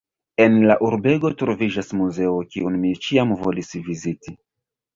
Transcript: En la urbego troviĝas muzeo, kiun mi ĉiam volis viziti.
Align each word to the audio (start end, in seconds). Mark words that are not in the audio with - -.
En 0.45 0.53
la 0.71 0.77
urbego 0.87 1.31
troviĝas 1.41 1.93
muzeo, 2.01 2.33
kiun 2.55 2.81
mi 2.87 2.97
ĉiam 3.07 3.37
volis 3.45 3.73
viziti. 3.87 4.39